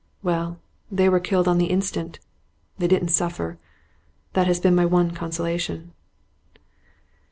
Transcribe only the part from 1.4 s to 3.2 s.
on the instant; they didn't